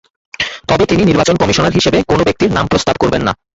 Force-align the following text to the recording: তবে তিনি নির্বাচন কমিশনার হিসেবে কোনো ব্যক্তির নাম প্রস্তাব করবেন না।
তবে 0.69 0.83
তিনি 0.85 1.01
নির্বাচন 1.05 1.35
কমিশনার 1.37 1.75
হিসেবে 1.77 1.97
কোনো 2.09 2.21
ব্যক্তির 2.23 2.53
নাম 2.53 2.65
প্রস্তাব 2.67 2.95
করবেন 2.99 3.21
না। 3.27 3.33